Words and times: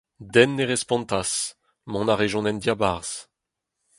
Den 0.35 0.55
ne 0.57 0.65
respontas. 0.65 1.53
Mont 1.91 2.11
a 2.13 2.15
rejont 2.15 2.49
en 2.51 2.59
diabarzh. 2.63 3.15